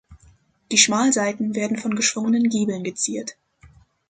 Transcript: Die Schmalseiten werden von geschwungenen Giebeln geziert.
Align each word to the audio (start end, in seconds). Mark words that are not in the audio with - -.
Die 0.71 0.79
Schmalseiten 0.79 1.53
werden 1.53 1.77
von 1.77 1.95
geschwungenen 1.95 2.49
Giebeln 2.49 2.83
geziert. 2.83 3.35